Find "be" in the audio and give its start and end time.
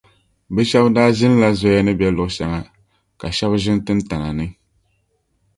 1.99-2.05